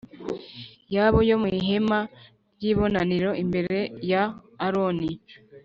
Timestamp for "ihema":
1.59-1.99